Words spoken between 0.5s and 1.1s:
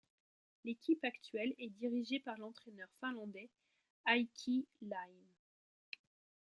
L'équipe